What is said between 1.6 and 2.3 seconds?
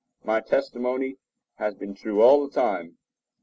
been true